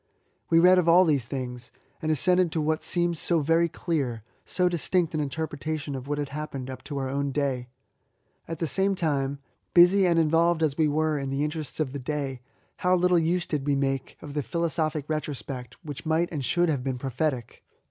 [0.49, 1.69] We read of all these things,
[2.01, 4.23] and assented to what seemed so very clear—
[4.57, 7.67] so distinct an interpretation 0f what had happened up to our own day.
[8.47, 8.71] At the 70 ESSAYS.
[8.71, 9.39] same time,
[9.75, 12.41] busy and involved as we were in the interests of the day,
[12.77, 16.83] how little use did "^e make of the philosophic retrospect, which might and should have
[16.83, 17.63] been prophetic